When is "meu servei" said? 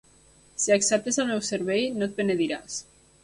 1.33-1.85